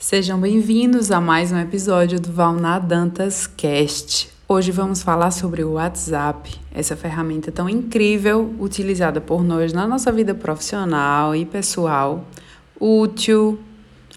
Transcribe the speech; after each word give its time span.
Sejam 0.00 0.40
bem-vindos 0.40 1.10
a 1.10 1.20
mais 1.20 1.52
um 1.52 1.58
episódio 1.58 2.18
do 2.18 2.32
Valna 2.32 2.78
Dantas 2.78 3.46
Cast. 3.46 4.30
Hoje 4.48 4.72
vamos 4.72 5.02
falar 5.02 5.30
sobre 5.30 5.62
o 5.62 5.72
WhatsApp, 5.72 6.58
essa 6.72 6.96
ferramenta 6.96 7.52
tão 7.52 7.68
incrível 7.68 8.54
utilizada 8.58 9.20
por 9.20 9.44
nós 9.44 9.74
na 9.74 9.86
nossa 9.86 10.10
vida 10.10 10.34
profissional 10.34 11.36
e 11.36 11.44
pessoal, 11.44 12.24
útil, 12.80 13.60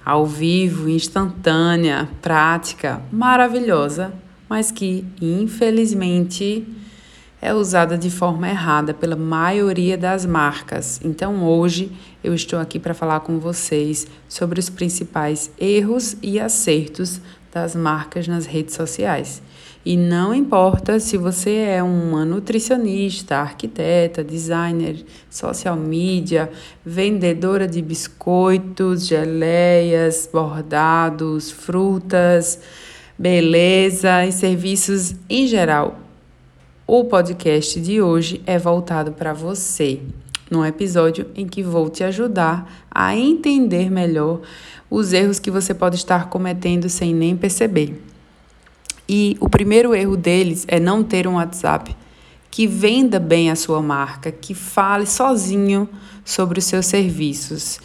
ao 0.05 0.25
vivo, 0.25 0.87
instantânea, 0.87 2.07
prática, 2.21 3.01
maravilhosa, 3.11 4.13
mas 4.47 4.71
que 4.71 5.05
infelizmente 5.21 6.65
é 7.43 7.53
usada 7.53 7.97
de 7.97 8.09
forma 8.09 8.47
errada 8.47 8.93
pela 8.93 9.17
maioria 9.17 9.97
das 9.97 10.25
marcas. 10.25 11.01
Então, 11.03 11.43
hoje 11.43 11.91
eu 12.23 12.33
estou 12.33 12.57
aqui 12.57 12.79
para 12.79 12.93
falar 12.93 13.19
com 13.19 13.37
vocês 13.37 14.07
sobre 14.29 14.61
os 14.61 14.69
principais 14.69 15.51
erros 15.59 16.15
e 16.23 16.39
acertos 16.39 17.19
das 17.51 17.75
marcas 17.75 18.29
nas 18.29 18.45
redes 18.45 18.75
sociais. 18.75 19.41
E 19.85 19.97
não 19.97 20.33
importa 20.33 21.01
se 21.01 21.17
você 21.17 21.55
é 21.55 21.83
uma 21.83 22.23
nutricionista, 22.23 23.35
arquiteta, 23.35 24.23
designer, 24.23 25.03
social 25.29 25.75
media, 25.75 26.49
vendedora 26.85 27.67
de 27.67 27.81
biscoitos, 27.81 29.05
geleias, 29.05 30.29
bordados, 30.31 31.51
frutas, 31.51 32.61
beleza 33.19 34.25
e 34.25 34.31
serviços 34.31 35.13
em 35.29 35.45
geral 35.45 36.02
o 36.85 37.05
podcast 37.05 37.79
de 37.79 38.01
hoje 38.01 38.41
é 38.45 38.59
voltado 38.59 39.13
para 39.13 39.33
você, 39.33 40.01
num 40.51 40.65
episódio 40.65 41.27
em 41.33 41.47
que 41.47 41.63
vou 41.63 41.89
te 41.89 42.03
ajudar 42.03 42.85
a 42.91 43.15
entender 43.15 43.89
melhor 43.89 44.41
os 44.89 45.13
erros 45.13 45.39
que 45.39 45.49
você 45.49 45.73
pode 45.73 45.95
estar 45.95 46.29
cometendo 46.29 46.89
sem 46.89 47.13
nem 47.13 47.37
perceber. 47.37 48.01
E 49.07 49.37
o 49.39 49.49
primeiro 49.49 49.95
erro 49.95 50.17
deles 50.17 50.65
é 50.67 50.79
não 50.79 51.03
ter 51.03 51.25
um 51.25 51.35
WhatsApp 51.35 51.95
que 52.51 52.67
venda 52.67 53.19
bem 53.19 53.49
a 53.49 53.55
sua 53.55 53.81
marca, 53.81 54.31
que 54.31 54.53
fale 54.53 55.05
sozinho 55.05 55.89
sobre 56.23 56.59
os 56.59 56.65
seus 56.65 56.85
serviços 56.85 57.79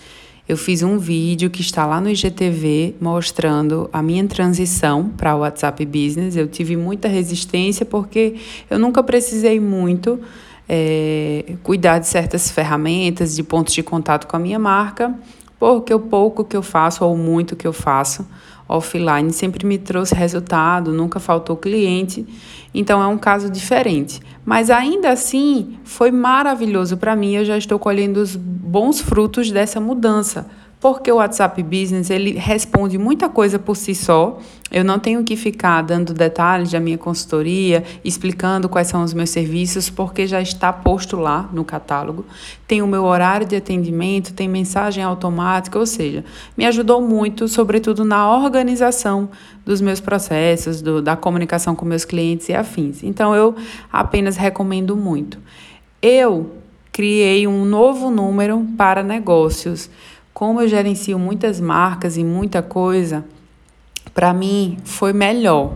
eu 0.49 0.57
fiz 0.57 0.83
um 0.83 0.99
vídeo 0.99 1.51
que 1.51 1.61
está 1.61 1.85
lá 1.85 2.01
no 2.01 2.09
IGTV 2.09 2.95
mostrando 2.99 3.91
a 3.93 4.03
minha 4.03 4.27
transição 4.27 5.11
para 5.15 5.37
o 5.37 5.41
WhatsApp 5.41 5.85
Business. 5.85 6.37
Eu 6.37 6.49
tive 6.49 6.75
muita 6.75 7.07
resistência 7.07 7.85
porque 7.85 8.37
eu 8.71 8.79
nunca 8.79 9.03
precisei 9.03 9.61
muito 9.61 10.19
é, 10.67 11.57
cuidar 11.63 11.99
de 11.99 12.07
certas 12.07 12.51
ferramentas, 12.51 13.37
de 13.37 13.43
pontos 13.43 13.75
de 13.75 13.83
contato 13.83 14.27
com 14.27 14.37
a 14.37 14.39
minha 14.39 14.59
marca, 14.59 15.15
porque 15.59 15.93
o 15.93 16.01
pouco 16.01 16.43
que 16.43 16.57
eu 16.57 16.63
faço 16.63 17.05
ou 17.05 17.15
muito 17.15 17.55
que 17.55 17.67
eu 17.67 17.73
faço 17.73 18.27
offline 18.69 19.33
sempre 19.33 19.67
me 19.67 19.79
trouxe 19.79 20.15
resultado, 20.15 20.93
nunca 20.93 21.19
faltou 21.19 21.57
cliente. 21.57 22.27
Então 22.75 23.03
é 23.03 23.07
um 23.07 23.17
caso 23.17 23.51
diferente. 23.51 24.21
Mas 24.45 24.71
ainda 24.71 25.11
assim, 25.11 25.79
foi 25.85 26.11
maravilhoso 26.11 26.97
para 26.97 27.17
mim. 27.17 27.35
Eu 27.35 27.45
já 27.45 27.57
estou 27.57 27.79
colhendo 27.79 28.21
os 28.21 28.39
bons 28.69 29.01
frutos 29.01 29.51
dessa 29.51 29.81
mudança 29.81 30.47
porque 30.81 31.11
o 31.11 31.17
WhatsApp 31.17 31.61
Business 31.63 32.09
ele 32.09 32.33
responde 32.33 32.99
muita 32.99 33.29
coisa 33.29 33.59
por 33.59 33.77
si 33.77 33.95
só. 33.95 34.39
Eu 34.71 34.85
não 34.85 34.99
tenho 34.99 35.25
que 35.25 35.35
ficar 35.35 35.83
dando 35.83 36.15
detalhes 36.15 36.71
da 36.71 36.79
minha 36.79 36.99
consultoria, 36.99 37.83
explicando 38.05 38.69
quais 38.69 38.87
são 38.87 39.03
os 39.03 39.13
meus 39.13 39.31
serviços, 39.31 39.91
porque 39.91 40.27
já 40.27 40.41
está 40.41 40.73
posto 40.73 41.17
lá 41.17 41.49
no 41.53 41.65
catálogo. 41.65 42.25
Tem 42.67 42.81
o 42.81 42.87
meu 42.87 43.05
horário 43.05 43.47
de 43.47 43.57
atendimento, 43.57 44.33
tem 44.33 44.47
mensagem 44.47 45.03
automática, 45.03 45.79
ou 45.79 45.87
seja, 45.87 46.25
me 46.57 46.65
ajudou 46.67 47.01
muito, 47.01 47.49
sobretudo 47.49 48.05
na 48.05 48.31
organização 48.31 49.31
dos 49.65 49.81
meus 49.81 50.01
processos, 50.01 50.81
do, 50.81 51.03
da 51.03 51.17
comunicação 51.17 51.75
com 51.75 51.85
meus 51.85 52.05
clientes 52.05 52.49
e 52.51 52.55
afins. 52.55 53.03
Então 53.03 53.35
eu 53.35 53.57
apenas 53.91 54.37
recomendo 54.37 54.95
muito. 54.95 55.39
Eu 56.01 56.53
criei 56.99 57.47
um 57.47 57.65
novo 57.65 58.11
número 58.11 58.67
para 58.77 59.05
negócios 59.05 59.89
como 60.39 60.61
eu 60.61 60.69
gerencio 60.69 61.19
muitas 61.19 61.61
marcas 61.61 62.17
e 62.17 62.23
muita 62.23 62.61
coisa, 62.61 63.25
para 64.15 64.33
mim 64.33 64.79
foi 64.85 65.13
melhor. 65.13 65.75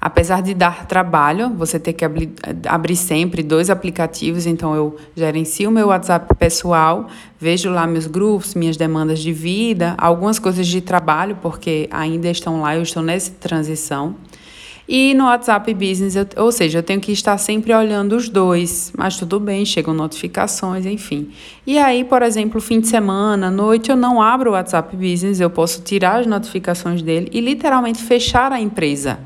Apesar 0.00 0.42
de 0.42 0.54
dar 0.54 0.86
trabalho, 0.86 1.50
você 1.50 1.78
ter 1.78 1.94
que 1.94 2.04
abrir, 2.04 2.32
abrir 2.68 2.94
sempre 2.96 3.44
dois 3.44 3.70
aplicativos, 3.70 4.44
então 4.44 4.74
eu 4.74 4.96
gerencio 5.16 5.70
meu 5.70 5.86
WhatsApp 5.86 6.32
pessoal, 6.34 7.06
vejo 7.40 7.70
lá 7.70 7.86
meus 7.86 8.08
grupos, 8.08 8.56
minhas 8.56 8.76
demandas 8.76 9.20
de 9.20 9.32
vida, 9.32 9.94
algumas 9.98 10.40
coisas 10.40 10.66
de 10.66 10.80
trabalho, 10.80 11.38
porque 11.40 11.88
ainda 11.92 12.28
estão 12.28 12.60
lá, 12.60 12.76
eu 12.76 12.82
estou 12.82 13.04
nessa 13.04 13.32
transição. 13.32 14.14
E 14.88 15.14
no 15.14 15.24
WhatsApp 15.24 15.74
Business, 15.74 16.14
eu, 16.14 16.26
ou 16.36 16.52
seja, 16.52 16.78
eu 16.78 16.82
tenho 16.82 17.00
que 17.00 17.10
estar 17.10 17.36
sempre 17.38 17.74
olhando 17.74 18.14
os 18.14 18.28
dois, 18.28 18.92
mas 18.96 19.16
tudo 19.16 19.40
bem, 19.40 19.64
chegam 19.64 19.92
notificações, 19.92 20.86
enfim. 20.86 21.30
E 21.66 21.76
aí, 21.76 22.04
por 22.04 22.22
exemplo, 22.22 22.60
fim 22.60 22.78
de 22.78 22.86
semana, 22.86 23.50
noite, 23.50 23.90
eu 23.90 23.96
não 23.96 24.22
abro 24.22 24.50
o 24.50 24.52
WhatsApp 24.52 24.96
Business, 24.96 25.40
eu 25.40 25.50
posso 25.50 25.82
tirar 25.82 26.20
as 26.20 26.26
notificações 26.26 27.02
dele 27.02 27.28
e 27.32 27.40
literalmente 27.40 28.00
fechar 28.00 28.52
a 28.52 28.60
empresa. 28.60 29.18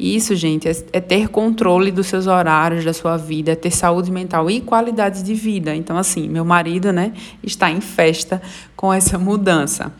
Isso, 0.00 0.34
gente, 0.34 0.66
é, 0.66 0.72
é, 0.94 1.00
ter 1.00 1.28
controle 1.28 1.90
dos 1.90 2.06
seus 2.06 2.26
horários, 2.26 2.84
da 2.86 2.92
sua 2.94 3.18
vida, 3.18 3.52
é 3.52 3.54
ter 3.54 3.70
saúde 3.70 4.10
mental 4.10 4.50
e 4.50 4.60
qualidade 4.60 5.22
de 5.22 5.34
vida. 5.34 5.74
Então, 5.74 5.98
assim, 5.98 6.26
meu 6.26 6.44
marido, 6.44 6.90
né, 6.90 7.12
está 7.42 7.70
em 7.70 7.82
festa 7.82 8.40
com 8.74 8.90
essa 8.90 9.18
mudança. 9.18 9.92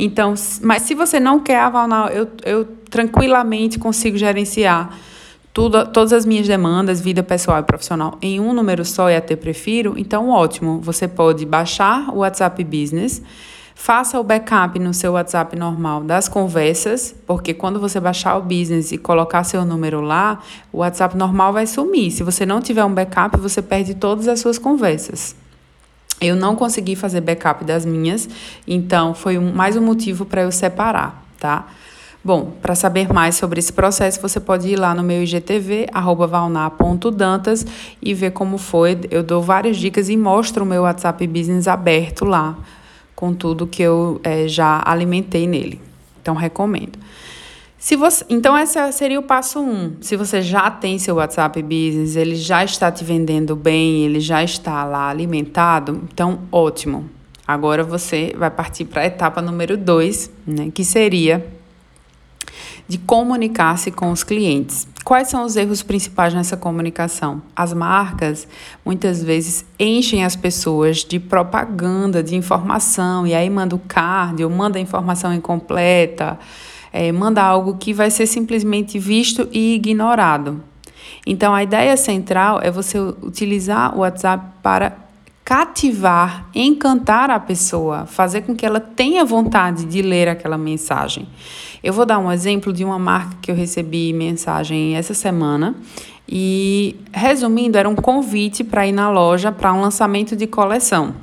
Então, 0.00 0.34
mas 0.62 0.82
se 0.82 0.94
você 0.94 1.18
não 1.18 1.40
quer 1.40 1.58
avalar, 1.58 2.12
eu, 2.12 2.28
eu 2.44 2.64
tranquilamente 2.88 3.80
consigo 3.80 4.16
gerenciar 4.16 4.96
tudo, 5.52 5.84
todas 5.88 6.12
as 6.12 6.24
minhas 6.24 6.46
demandas, 6.46 7.00
vida 7.00 7.20
pessoal 7.20 7.58
e 7.58 7.64
profissional, 7.64 8.16
em 8.22 8.38
um 8.38 8.52
número 8.52 8.84
só 8.84 9.10
e 9.10 9.16
até 9.16 9.34
prefiro, 9.34 9.94
então 9.96 10.28
ótimo. 10.28 10.80
Você 10.82 11.08
pode 11.08 11.44
baixar 11.44 12.10
o 12.10 12.18
WhatsApp 12.18 12.62
Business, 12.62 13.20
faça 13.74 14.20
o 14.20 14.22
backup 14.22 14.78
no 14.78 14.94
seu 14.94 15.14
WhatsApp 15.14 15.56
normal 15.56 16.04
das 16.04 16.28
conversas, 16.28 17.12
porque 17.26 17.52
quando 17.52 17.80
você 17.80 17.98
baixar 17.98 18.36
o 18.36 18.42
business 18.42 18.92
e 18.92 18.98
colocar 18.98 19.42
seu 19.42 19.64
número 19.64 20.00
lá, 20.00 20.38
o 20.72 20.78
WhatsApp 20.78 21.16
normal 21.16 21.52
vai 21.52 21.66
sumir. 21.66 22.12
Se 22.12 22.22
você 22.22 22.46
não 22.46 22.60
tiver 22.60 22.84
um 22.84 22.94
backup, 22.94 23.36
você 23.36 23.60
perde 23.60 23.96
todas 23.96 24.28
as 24.28 24.38
suas 24.38 24.58
conversas. 24.58 25.34
Eu 26.20 26.34
não 26.34 26.56
consegui 26.56 26.96
fazer 26.96 27.20
backup 27.20 27.64
das 27.64 27.86
minhas, 27.86 28.28
então 28.66 29.14
foi 29.14 29.38
um, 29.38 29.52
mais 29.52 29.76
um 29.76 29.82
motivo 29.82 30.24
para 30.24 30.42
eu 30.42 30.50
separar, 30.50 31.24
tá? 31.38 31.66
Bom, 32.24 32.52
para 32.60 32.74
saber 32.74 33.12
mais 33.12 33.36
sobre 33.36 33.60
esse 33.60 33.72
processo, 33.72 34.20
você 34.20 34.40
pode 34.40 34.68
ir 34.68 34.76
lá 34.76 34.92
no 34.94 35.04
meu 35.04 35.22
IGTV, 35.22 35.86
valnar.dantas, 36.28 37.64
e 38.02 38.12
ver 38.12 38.32
como 38.32 38.58
foi. 38.58 38.98
Eu 39.10 39.22
dou 39.22 39.40
várias 39.40 39.76
dicas 39.76 40.08
e 40.08 40.16
mostro 40.16 40.64
o 40.64 40.66
meu 40.66 40.82
WhatsApp 40.82 41.24
Business 41.26 41.68
aberto 41.68 42.24
lá, 42.24 42.58
com 43.14 43.32
tudo 43.32 43.66
que 43.66 43.82
eu 43.82 44.20
é, 44.24 44.48
já 44.48 44.82
alimentei 44.84 45.46
nele. 45.46 45.80
Então, 46.20 46.34
recomendo. 46.34 46.98
Se 47.78 47.94
você, 47.94 48.24
então, 48.28 48.58
esse 48.58 48.92
seria 48.92 49.20
o 49.20 49.22
passo 49.22 49.60
um. 49.60 49.92
Se 50.00 50.16
você 50.16 50.42
já 50.42 50.68
tem 50.68 50.98
seu 50.98 51.14
WhatsApp 51.14 51.62
Business, 51.62 52.16
ele 52.16 52.34
já 52.34 52.64
está 52.64 52.90
te 52.90 53.04
vendendo 53.04 53.54
bem, 53.54 54.04
ele 54.04 54.18
já 54.18 54.42
está 54.42 54.84
lá 54.84 55.08
alimentado, 55.08 56.02
então 56.12 56.40
ótimo. 56.50 57.08
Agora 57.46 57.84
você 57.84 58.34
vai 58.36 58.50
partir 58.50 58.84
para 58.84 59.02
a 59.02 59.06
etapa 59.06 59.40
número 59.40 59.76
dois, 59.76 60.28
né, 60.44 60.70
que 60.74 60.84
seria 60.84 61.46
de 62.88 62.98
comunicar-se 62.98 63.92
com 63.92 64.10
os 64.10 64.24
clientes. 64.24 64.88
Quais 65.04 65.28
são 65.28 65.44
os 65.44 65.54
erros 65.56 65.82
principais 65.82 66.34
nessa 66.34 66.56
comunicação? 66.56 67.40
As 67.54 67.72
marcas 67.72 68.48
muitas 68.84 69.22
vezes 69.22 69.64
enchem 69.78 70.24
as 70.24 70.34
pessoas 70.34 71.04
de 71.04 71.20
propaganda, 71.20 72.22
de 72.22 72.34
informação, 72.34 73.26
e 73.26 73.34
aí 73.34 73.48
manda 73.48 73.76
o 73.76 73.78
card 73.78 74.42
ou 74.42 74.50
manda 74.50 74.78
a 74.78 74.82
informação 74.82 75.32
incompleta 75.32 76.38
é, 76.92 77.10
manda 77.12 77.42
algo 77.42 77.76
que 77.76 77.92
vai 77.92 78.10
ser 78.10 78.26
simplesmente 78.26 78.98
visto 78.98 79.48
e 79.52 79.74
ignorado. 79.74 80.62
Então, 81.26 81.54
a 81.54 81.62
ideia 81.62 81.96
central 81.96 82.60
é 82.62 82.70
você 82.70 82.98
utilizar 82.98 83.94
o 83.94 84.00
WhatsApp 84.00 84.44
para 84.62 84.96
cativar, 85.44 86.46
encantar 86.54 87.30
a 87.30 87.40
pessoa, 87.40 88.04
fazer 88.04 88.42
com 88.42 88.54
que 88.54 88.66
ela 88.66 88.80
tenha 88.80 89.24
vontade 89.24 89.86
de 89.86 90.02
ler 90.02 90.28
aquela 90.28 90.58
mensagem. 90.58 91.26
Eu 91.82 91.92
vou 91.92 92.04
dar 92.04 92.18
um 92.18 92.30
exemplo 92.30 92.72
de 92.72 92.84
uma 92.84 92.98
marca 92.98 93.36
que 93.40 93.50
eu 93.50 93.54
recebi 93.54 94.12
mensagem 94.12 94.94
essa 94.94 95.14
semana 95.14 95.74
e, 96.28 96.96
resumindo, 97.10 97.78
era 97.78 97.88
um 97.88 97.94
convite 97.94 98.62
para 98.62 98.86
ir 98.86 98.92
na 98.92 99.10
loja 99.10 99.50
para 99.50 99.72
um 99.72 99.80
lançamento 99.80 100.36
de 100.36 100.46
coleção. 100.46 101.14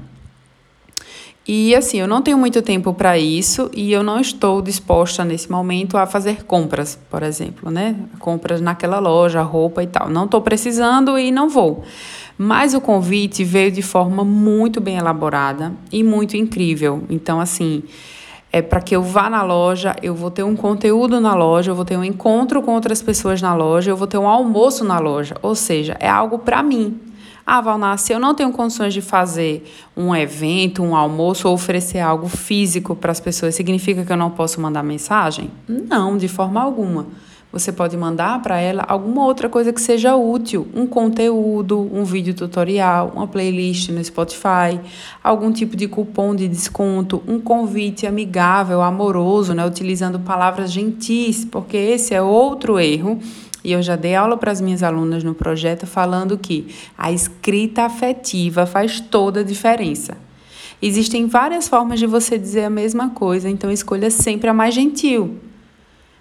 E 1.47 1.75
assim, 1.75 1.99
eu 1.99 2.07
não 2.07 2.23
tenho 2.23 2.39
muito 2.39 2.59
tempo 2.63 2.91
para 2.91 3.19
isso 3.19 3.69
e 3.71 3.93
eu 3.93 4.01
não 4.01 4.19
estou 4.19 4.63
disposta 4.63 5.23
nesse 5.23 5.51
momento 5.51 5.95
a 5.95 6.07
fazer 6.07 6.43
compras, 6.43 6.97
por 7.09 7.21
exemplo, 7.21 7.69
né? 7.69 7.95
Compras 8.17 8.59
naquela 8.59 8.97
loja, 8.97 9.43
roupa 9.43 9.83
e 9.83 9.87
tal. 9.87 10.09
Não 10.09 10.25
estou 10.25 10.41
precisando 10.41 11.19
e 11.19 11.31
não 11.31 11.47
vou. 11.47 11.83
Mas 12.35 12.73
o 12.73 12.81
convite 12.81 13.43
veio 13.43 13.71
de 13.71 13.83
forma 13.83 14.23
muito 14.23 14.81
bem 14.81 14.97
elaborada 14.97 15.71
e 15.91 16.03
muito 16.03 16.35
incrível. 16.35 17.03
Então, 17.11 17.39
assim, 17.39 17.83
é 18.51 18.61
para 18.61 18.81
que 18.81 18.95
eu 18.95 19.03
vá 19.03 19.29
na 19.29 19.43
loja, 19.43 19.95
eu 20.01 20.15
vou 20.15 20.31
ter 20.31 20.41
um 20.41 20.55
conteúdo 20.55 21.21
na 21.21 21.35
loja, 21.35 21.69
eu 21.69 21.75
vou 21.75 21.85
ter 21.85 21.95
um 21.95 22.03
encontro 22.03 22.61
com 22.63 22.73
outras 22.73 23.03
pessoas 23.03 23.39
na 23.39 23.53
loja, 23.53 23.91
eu 23.91 23.97
vou 23.97 24.07
ter 24.07 24.17
um 24.17 24.27
almoço 24.27 24.83
na 24.83 24.97
loja. 24.97 25.35
Ou 25.43 25.53
seja, 25.53 25.95
é 25.99 26.09
algo 26.09 26.39
para 26.39 26.63
mim. 26.63 26.99
Ah, 27.47 27.61
Valnar, 27.61 27.99
se 27.99 28.11
eu 28.11 28.19
não 28.19 28.33
tenho 28.33 28.51
condições 28.51 28.91
de 28.91 29.01
fazer 29.01 29.71
um 29.95 30.15
evento, 30.15 30.81
um 30.81 30.95
almoço 30.95 31.47
ou 31.47 31.53
oferecer 31.53 31.99
algo 31.99 32.27
físico 32.27 32.95
para 32.95 33.11
as 33.11 33.19
pessoas, 33.19 33.53
significa 33.53 34.03
que 34.03 34.11
eu 34.11 34.17
não 34.17 34.31
posso 34.31 34.59
mandar 34.59 34.81
mensagem? 34.81 35.51
Não, 35.67 36.17
de 36.17 36.27
forma 36.27 36.59
alguma. 36.59 37.05
Você 37.51 37.71
pode 37.71 37.95
mandar 37.95 38.41
para 38.41 38.59
ela 38.59 38.83
alguma 38.87 39.23
outra 39.25 39.47
coisa 39.47 39.71
que 39.71 39.79
seja 39.79 40.15
útil, 40.15 40.67
um 40.75 40.87
conteúdo, 40.87 41.79
um 41.93 42.03
vídeo 42.03 42.33
tutorial, 42.33 43.13
uma 43.15 43.27
playlist 43.27 43.89
no 43.89 44.03
Spotify, 44.03 44.79
algum 45.23 45.51
tipo 45.51 45.77
de 45.77 45.87
cupom 45.87 46.35
de 46.35 46.47
desconto, 46.47 47.21
um 47.27 47.39
convite 47.39 48.07
amigável, 48.07 48.81
amoroso, 48.81 49.53
né, 49.53 49.63
utilizando 49.65 50.19
palavras 50.19 50.71
gentis, 50.71 51.45
porque 51.45 51.77
esse 51.77 52.13
é 52.15 52.21
outro 52.21 52.79
erro 52.79 53.19
e 53.65 53.71
eu 53.71 53.81
já 53.81 53.95
dei 53.95 54.13
aula 54.13 54.37
para 54.37 54.51
as 54.51 54.61
minhas 54.61 54.83
alunas 54.83 55.23
no 55.23 55.33
projeto 55.33 55.87
falando 55.87 56.37
que 56.37 56.67
a 56.95 57.11
escrita 57.11 57.81
afetiva 57.81 58.67
faz 58.67 58.99
toda 58.99 59.39
a 59.39 59.43
diferença. 59.43 60.15
Existem 60.79 61.25
várias 61.25 61.67
formas 61.67 61.97
de 61.97 62.05
você 62.05 62.37
dizer 62.37 62.65
a 62.65 62.69
mesma 62.69 63.09
coisa, 63.09 63.49
então 63.49 63.71
escolha 63.71 64.11
sempre 64.11 64.47
a 64.49 64.53
mais 64.53 64.75
gentil. 64.75 65.39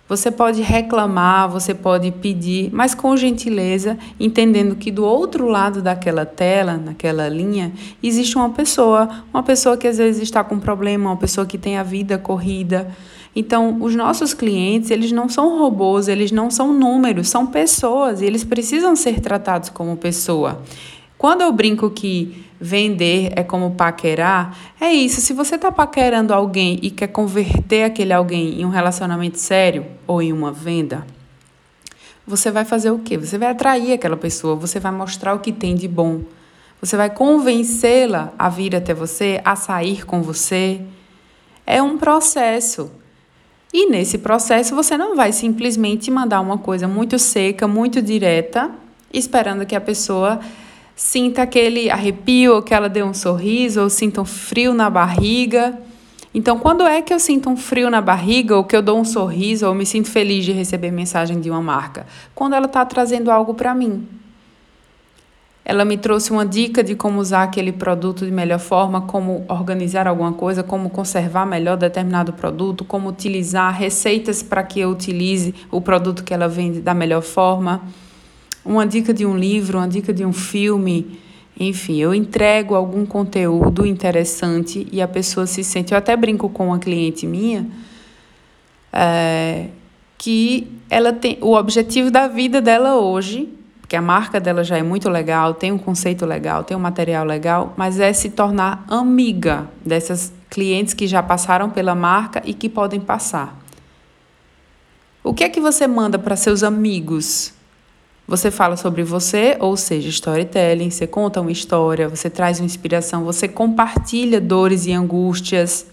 Você 0.07 0.31
pode 0.31 0.61
reclamar, 0.61 1.49
você 1.49 1.73
pode 1.73 2.11
pedir, 2.11 2.71
mas 2.73 2.95
com 2.95 3.17
gentileza, 3.17 3.99
entendendo 4.21 4.77
que 4.77 4.91
do 4.91 5.05
outro 5.05 5.49
lado 5.49 5.81
daquela 5.81 6.27
tela, 6.27 6.77
naquela 6.77 7.29
linha, 7.29 7.73
existe 8.03 8.37
uma 8.37 8.51
pessoa, 8.51 9.09
uma 9.33 9.43
pessoa 9.43 9.79
que 9.79 9.89
às 9.89 9.97
vezes 9.97 10.23
está 10.23 10.45
com 10.45 10.59
problema, 10.61 11.11
uma 11.11 11.17
pessoa 11.17 11.47
que 11.47 11.57
tem 11.57 11.79
a 11.79 11.83
vida 11.83 12.19
corrida, 12.19 12.95
então, 13.37 13.79
os 13.81 13.97
nossos 13.97 14.33
clientes, 14.33 14.91
eles 14.91 15.11
não 15.11 15.29
são 15.29 15.59
robôs, 15.59 16.07
eles 16.07 16.31
não 16.31 16.51
são 16.51 16.73
números, 16.73 17.29
são 17.29 17.47
pessoas 17.47 18.21
e 18.21 18.25
eles 18.25 18.45
precisam 18.45 18.95
ser 18.95 19.21
tratados 19.21 19.69
como 19.69 19.97
pessoa. 19.97 20.63
Quando 21.19 21.41
eu 21.41 21.53
brinco 21.53 21.91
que 21.91 22.44
vender 22.65 23.31
é 23.37 23.43
como 23.43 23.73
paquerar, 23.73 24.57
é 24.81 24.91
isso. 24.91 25.21
Se 25.21 25.35
você 25.35 25.57
está 25.57 25.71
paquerando 25.71 26.33
alguém 26.33 26.79
e 26.81 26.91
quer 26.91 27.09
converter 27.09 27.85
aquele 27.85 28.11
alguém 28.11 28.59
em 28.59 28.65
um 28.65 28.71
relacionamento 28.71 29.39
sério 29.39 29.85
ou 30.07 30.23
em 30.23 30.33
uma 30.33 30.51
venda, 30.51 31.07
você 32.27 32.51
vai 32.51 32.65
fazer 32.65 32.91
o 32.91 32.99
quê? 33.01 33.19
Você 33.19 33.37
vai 33.37 33.51
atrair 33.51 33.93
aquela 33.93 34.17
pessoa, 34.17 34.57
você 34.57 34.81
vai 34.81 34.91
mostrar 34.91 35.35
o 35.35 35.41
que 35.41 35.53
tem 35.53 35.75
de 35.75 35.87
bom. 35.87 36.23
Você 36.81 36.97
vai 36.97 37.11
convencê-la 37.11 38.33
a 38.39 38.49
vir 38.49 38.75
até 38.75 38.95
você, 38.95 39.43
a 39.45 39.55
sair 39.57 40.07
com 40.07 40.23
você. 40.23 40.81
É 41.67 41.83
um 41.83 41.99
processo. 41.99 42.91
E 43.75 43.91
nesse 43.91 44.17
processo 44.17 44.75
você 44.75 44.97
não 44.97 45.15
vai 45.15 45.33
simplesmente 45.33 46.11
mandar 46.11 46.41
uma 46.41 46.57
coisa 46.57 46.89
muito 46.89 47.19
seca, 47.19 47.69
muito 47.69 48.01
direta, 48.01 48.71
esperando 49.13 49.67
que 49.67 49.77
a 49.77 49.81
pessoa 49.81 50.41
sinta 50.97 51.43
aquele 51.43 51.91
arrepio, 51.91 52.55
ou 52.55 52.63
que 52.63 52.75
ela 52.75 52.89
dê 52.89 53.03
um 53.03 53.15
sorriso, 53.15 53.83
ou 53.83 53.91
sinta 53.91 54.21
um 54.21 54.25
frio 54.25 54.75
na 54.75 54.89
barriga. 54.89 55.79
Então, 56.33 56.59
quando 56.59 56.85
é 56.85 57.01
que 57.01 57.15
eu 57.15 57.21
sinto 57.21 57.49
um 57.49 57.57
frio 57.57 57.89
na 57.91 58.01
barriga, 58.01 58.57
ou 58.57 58.65
que 58.65 58.75
eu 58.75 58.83
dou 58.83 58.99
um 58.99 59.05
sorriso, 59.05 59.67
ou 59.67 59.75
me 59.75 59.87
sinto 59.87 60.09
feliz 60.09 60.45
de 60.45 60.53
receber 60.53 60.91
mensagem 60.91 61.41
de 61.41 61.51
uma 61.51 61.63
marca? 61.63 62.07
Quando 62.35 62.55
ela 62.55 62.67
está 62.67 62.85
trazendo 62.85 63.31
algo 63.31 63.55
para 63.55 63.75
mim. 63.75 64.07
Ela 65.65 65.85
me 65.85 65.97
trouxe 65.97 66.31
uma 66.31 66.45
dica 66.45 66.85
de 66.85 66.95
como 66.95 67.19
usar 67.19 67.45
aquele 67.45 67.73
produto 67.73 68.27
de 68.27 68.31
melhor 68.31 68.59
forma, 68.59 69.01
como 69.01 69.47
organizar 69.49 70.07
alguma 70.07 70.33
coisa, 70.35 70.63
como 70.63 70.91
conservar 70.91 71.47
melhor 71.47 71.79
determinado 71.79 72.35
produto, 72.35 72.85
como 72.85 73.09
utilizar 73.09 73.73
receitas 73.73 74.43
para 74.43 74.63
que 74.63 74.81
eu 74.81 74.91
utilize 74.91 75.55
o 75.71 75.81
produto 75.81 76.23
que 76.23 76.35
ela 76.35 76.49
vende 76.49 76.83
da 76.83 76.93
melhor 76.93 77.23
forma. 77.23 77.81
Uma 78.65 78.87
dica 78.87 79.13
de 79.13 79.27
um 79.27 79.37
livro, 79.37 79.79
uma 79.79 79.89
dica 79.89 80.13
de 80.13 80.25
um 80.25 80.33
filme. 80.33 81.21
Enfim, 81.59 82.01
eu 82.01 82.15
entrego 82.15 82.75
algum 82.75 83.05
conteúdo 83.05 83.87
interessante 83.87 84.89
e 84.91 85.01
a 85.01 85.07
pessoa 85.07 85.47
se 85.47 85.63
sente. 85.63 85.93
Eu 85.93 85.99
até 85.99 86.17
brinco 86.17 86.49
com 86.49 86.69
uma 86.69 86.79
cliente 86.79 87.27
minha 87.27 87.67
é, 88.93 89.69
que 90.17 90.67
ela 90.89 91.13
tem 91.13 91.39
o 91.41 91.55
objetivo 91.55 92.11
da 92.11 92.27
vida 92.27 92.61
dela 92.61 92.97
hoje 92.97 93.49
porque 93.85 93.97
a 93.97 94.03
marca 94.03 94.41
dela 94.41 94.65
já 94.65 94.77
é 94.77 94.83
muito 94.83 95.09
legal, 95.09 95.55
tem 95.55 95.71
um 95.71 95.79
conceito 95.79 96.27
legal, 96.27 96.65
tem 96.65 96.77
um 96.77 96.81
material 96.81 97.25
legal, 97.25 97.73
mas 97.77 98.01
é 98.01 98.13
se 98.13 98.29
tornar 98.29 98.85
amiga 98.89 99.69
dessas 99.87 100.33
clientes 100.51 100.93
que 100.93 101.07
já 101.07 101.23
passaram 101.23 101.71
pela 101.71 101.95
marca 101.95 102.43
e 102.45 102.53
que 102.53 102.69
podem 102.69 102.99
passar. 102.99 103.57
O 105.23 105.33
que 105.33 105.45
é 105.45 105.49
que 105.49 105.61
você 105.61 105.87
manda 105.87 106.19
para 106.19 106.35
seus 106.35 106.65
amigos? 106.65 107.54
Você 108.27 108.51
fala 108.51 108.75
sobre 108.77 109.03
você, 109.03 109.55
ou 109.61 109.77
seja, 109.77 110.09
storytelling, 110.09 110.89
você 110.89 111.07
conta 111.07 111.43
uma 111.43 111.53
história, 111.53 112.09
você 112.09 112.31
traz 112.31 112.59
uma 112.59 112.65
inspiração, 112.65 113.23
você 113.23 113.47
compartilha 113.47 114.41
dores 114.41 114.87
e 114.87 114.93
angústias. 114.93 115.87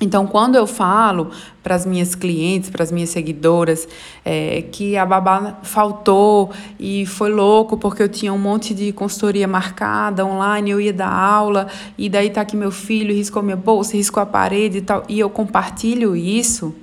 Então, 0.00 0.26
quando 0.26 0.56
eu 0.56 0.66
falo 0.66 1.30
para 1.62 1.76
as 1.76 1.86
minhas 1.86 2.16
clientes, 2.16 2.68
para 2.68 2.82
as 2.82 2.90
minhas 2.90 3.10
seguidoras, 3.10 3.86
é, 4.24 4.62
que 4.62 4.96
a 4.96 5.06
babá 5.06 5.60
faltou 5.62 6.50
e 6.76 7.06
foi 7.06 7.30
louco 7.30 7.76
porque 7.76 8.02
eu 8.02 8.08
tinha 8.08 8.32
um 8.32 8.38
monte 8.38 8.74
de 8.74 8.92
consultoria 8.92 9.46
marcada 9.46 10.26
online, 10.26 10.72
eu 10.72 10.80
ia 10.80 10.92
dar 10.92 11.08
aula, 11.08 11.68
e 11.96 12.08
daí 12.08 12.30
tá 12.30 12.40
aqui 12.40 12.56
meu 12.56 12.72
filho, 12.72 13.14
riscou 13.14 13.40
minha 13.40 13.56
bolsa, 13.56 13.96
riscou 13.96 14.20
a 14.20 14.26
parede 14.26 14.78
e 14.78 14.82
tal, 14.82 15.04
e 15.08 15.20
eu 15.20 15.30
compartilho 15.30 16.16
isso, 16.16 16.74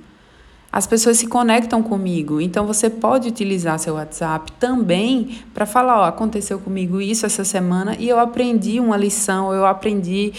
as 0.72 0.86
pessoas 0.86 1.18
se 1.18 1.26
conectam 1.26 1.82
comigo. 1.82 2.40
Então 2.40 2.66
você 2.66 2.88
pode 2.88 3.28
utilizar 3.28 3.78
seu 3.78 3.94
WhatsApp 3.94 4.50
também 4.52 5.38
para 5.52 5.66
falar, 5.66 6.00
ó, 6.00 6.04
aconteceu 6.04 6.58
comigo 6.58 7.00
isso 7.00 7.26
essa 7.26 7.44
semana 7.44 7.94
e 7.98 8.08
eu 8.08 8.18
aprendi 8.18 8.80
uma 8.80 8.96
lição, 8.96 9.52
eu 9.52 9.66
aprendi 9.66 10.32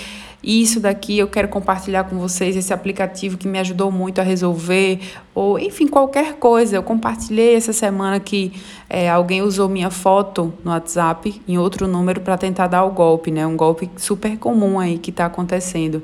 isso 0.44 0.81
daqui 0.81 1.18
eu 1.18 1.27
quero 1.27 1.47
compartilhar 1.47 2.03
com 2.03 2.18
vocês, 2.18 2.57
esse 2.57 2.74
aplicativo 2.74 3.38
que 3.38 3.47
me 3.47 3.57
ajudou 3.59 3.89
muito 3.89 4.19
a 4.19 4.24
resolver, 4.24 5.00
ou 5.33 5.57
enfim, 5.57 5.88
qualquer 5.88 6.33
coisa. 6.33 6.75
Eu 6.75 6.83
compartilhei 6.83 7.56
essa 7.56 7.71
semana 7.71 8.19
que 8.19 8.51
é, 8.89 9.09
alguém 9.09 9.41
usou 9.41 9.69
minha 9.69 9.89
foto 9.89 10.53
no 10.62 10.71
WhatsApp 10.71 11.41
em 11.47 11.57
outro 11.57 11.88
número 11.88 12.19
para 12.19 12.38
tentar 12.38 12.68
dar 12.68 12.83
o 12.83 12.91
golpe, 12.91 13.31
né? 13.31 13.47
Um 13.47 13.56
golpe 13.56 13.89
super 13.95 14.38
comum 14.38 14.80
aí 14.80 14.97
que 14.97 15.12
está 15.12 15.27
acontecendo. 15.27 16.03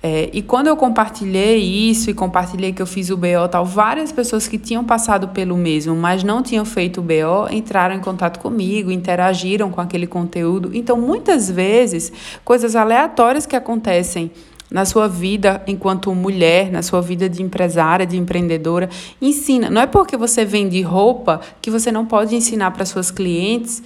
É, 0.00 0.30
e 0.32 0.42
quando 0.42 0.68
eu 0.68 0.76
compartilhei 0.76 1.58
isso 1.58 2.08
e 2.08 2.14
compartilhei 2.14 2.72
que 2.72 2.80
eu 2.80 2.86
fiz 2.86 3.10
o 3.10 3.16
BO 3.16 3.48
tal, 3.50 3.64
várias 3.64 4.12
pessoas 4.12 4.46
que 4.46 4.56
tinham 4.56 4.84
passado 4.84 5.28
pelo 5.28 5.56
mesmo, 5.56 5.96
mas 5.96 6.22
não 6.22 6.40
tinham 6.40 6.64
feito 6.64 7.00
o 7.00 7.02
BO, 7.02 7.50
entraram 7.50 7.96
em 7.96 8.00
contato 8.00 8.38
comigo, 8.38 8.92
interagiram 8.92 9.70
com 9.70 9.80
aquele 9.80 10.06
conteúdo. 10.06 10.70
Então, 10.72 10.96
muitas 10.96 11.50
vezes, 11.50 12.12
coisas 12.44 12.76
aleatórias 12.76 13.44
que 13.44 13.56
acontecem 13.56 14.30
na 14.70 14.84
sua 14.84 15.08
vida 15.08 15.62
enquanto 15.66 16.14
mulher, 16.14 16.70
na 16.70 16.82
sua 16.82 17.00
vida 17.00 17.28
de 17.28 17.42
empresária, 17.42 18.06
de 18.06 18.16
empreendedora, 18.16 18.88
ensina. 19.20 19.68
Não 19.68 19.80
é 19.80 19.86
porque 19.86 20.16
você 20.16 20.44
vende 20.44 20.80
roupa 20.82 21.40
que 21.60 21.70
você 21.70 21.90
não 21.90 22.06
pode 22.06 22.36
ensinar 22.36 22.70
para 22.70 22.84
suas 22.84 23.10
clientes 23.10 23.82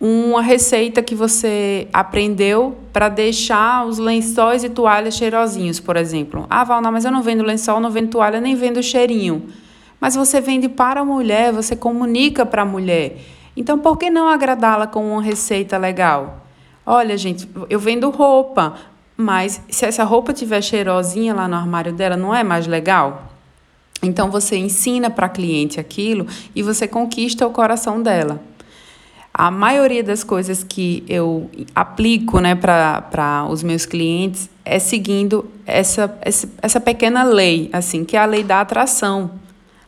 uma 0.00 0.40
receita 0.40 1.02
que 1.02 1.14
você 1.14 1.86
aprendeu 1.92 2.74
para 2.90 3.10
deixar 3.10 3.86
os 3.86 3.98
lençóis 3.98 4.64
e 4.64 4.70
toalhas 4.70 5.14
cheirosinhos, 5.14 5.78
por 5.78 5.94
exemplo. 5.96 6.46
Ah, 6.48 6.64
Valna, 6.64 6.90
mas 6.90 7.04
eu 7.04 7.10
não 7.12 7.22
vendo 7.22 7.42
lençol, 7.42 7.80
não 7.80 7.90
vendo 7.90 8.08
toalha, 8.08 8.40
nem 8.40 8.54
vendo 8.54 8.82
cheirinho. 8.82 9.46
Mas 10.00 10.14
você 10.14 10.40
vende 10.40 10.70
para 10.70 11.02
a 11.02 11.04
mulher, 11.04 11.52
você 11.52 11.76
comunica 11.76 12.46
para 12.46 12.62
a 12.62 12.64
mulher. 12.64 13.18
Então, 13.54 13.78
por 13.78 13.98
que 13.98 14.08
não 14.08 14.26
agradá-la 14.26 14.86
com 14.86 15.12
uma 15.12 15.22
receita 15.22 15.76
legal? 15.76 16.46
Olha, 16.86 17.18
gente, 17.18 17.46
eu 17.68 17.78
vendo 17.78 18.08
roupa, 18.08 18.76
mas 19.14 19.60
se 19.68 19.84
essa 19.84 20.02
roupa 20.02 20.32
tiver 20.32 20.62
cheirosinha 20.62 21.34
lá 21.34 21.46
no 21.46 21.56
armário 21.56 21.92
dela, 21.92 22.16
não 22.16 22.34
é 22.34 22.42
mais 22.42 22.66
legal? 22.66 23.24
Então, 24.02 24.30
você 24.30 24.56
ensina 24.56 25.10
para 25.10 25.26
a 25.26 25.28
cliente 25.28 25.78
aquilo 25.78 26.26
e 26.56 26.62
você 26.62 26.88
conquista 26.88 27.46
o 27.46 27.50
coração 27.50 28.00
dela. 28.00 28.40
A 29.32 29.50
maioria 29.50 30.02
das 30.02 30.24
coisas 30.24 30.64
que 30.64 31.04
eu 31.08 31.48
aplico 31.74 32.40
né, 32.40 32.54
para 32.54 33.46
os 33.48 33.62
meus 33.62 33.86
clientes 33.86 34.50
é 34.64 34.78
seguindo 34.78 35.48
essa, 35.64 36.18
essa, 36.60 36.80
pequena 36.80 37.22
lei, 37.22 37.70
assim, 37.72 38.04
que 38.04 38.16
é 38.16 38.20
a 38.20 38.26
lei 38.26 38.42
da 38.42 38.60
atração. 38.60 39.30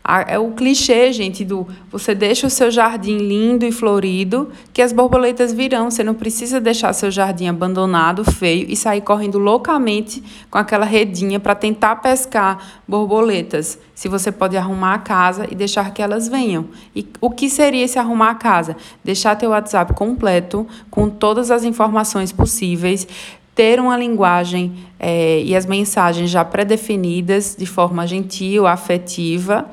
É 0.04 0.37
o 0.37 0.50
clichê, 0.50 1.12
gente, 1.12 1.44
do 1.44 1.64
você 1.90 2.12
deixa 2.12 2.49
o 2.49 2.50
seu 2.50 2.73
jardim 2.73 3.18
lindo 3.18 3.64
e 3.64 3.71
florido, 3.71 4.50
que 4.73 4.82
as 4.82 4.92
borboletas 4.92 5.52
virão. 5.52 5.90
Você 5.90 6.02
não 6.02 6.14
precisa 6.14 6.61
deixar 6.61 6.92
seu 6.92 7.09
jardim 7.09 7.47
abandonado, 7.47 8.25
feio, 8.25 8.66
e 8.68 8.75
sair 8.75 9.00
correndo 9.00 9.38
loucamente 9.38 10.21
com 10.50 10.59
aquela 10.59 10.85
redinha 10.85 11.38
para 11.38 11.54
tentar 11.54 11.97
pescar 11.97 12.82
borboletas. 12.87 13.78
Se 13.94 14.09
você 14.09 14.32
pode 14.32 14.56
arrumar 14.56 14.94
a 14.94 14.99
casa 14.99 15.47
e 15.49 15.54
deixar 15.54 15.92
que 15.92 16.02
elas 16.02 16.26
venham. 16.26 16.66
E 16.97 17.06
o 17.21 17.30
que 17.30 17.49
seria 17.49 17.85
esse 17.85 17.99
arrumar 17.99 18.30
a 18.30 18.35
casa? 18.35 18.76
Deixar 19.04 19.37
teu 19.37 19.50
WhatsApp 19.50 19.94
completo, 19.94 20.66
com 20.90 21.09
todas 21.09 21.49
as 21.49 21.62
informações 21.62 22.32
possíveis, 22.32 23.06
ter 23.54 23.78
uma 23.78 23.97
linguagem 23.97 24.73
é, 24.99 25.40
e 25.42 25.54
as 25.54 25.66
mensagens 25.66 26.28
já 26.30 26.44
pré-definidas 26.44 27.54
de 27.56 27.66
forma 27.66 28.04
gentil, 28.06 28.66
afetiva, 28.66 29.71